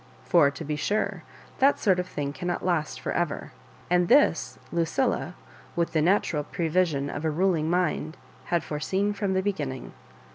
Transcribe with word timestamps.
For, 0.25 0.49
to 0.49 0.63
be 0.65 0.75
sure, 0.75 1.21
that 1.59 1.77
sort 1.79 1.99
of 1.99 2.07
thing 2.07 2.33
cannot 2.33 2.65
last 2.65 2.99
for" 2.99 3.11
ever; 3.11 3.51
and 3.87 4.07
this 4.07 4.57
Lucilla, 4.71 5.35
with 5.75 5.93
the 5.93 6.01
natural 6.01 6.43
prevision 6.43 7.07
of 7.11 7.23
a 7.23 7.29
ruling 7.29 7.69
mind, 7.69 8.17
had 8.45 8.63
foreseen 8.63 9.13
from 9.13 9.35
the 9.35 9.43
begin 9.43 9.69
ning. 9.69 9.93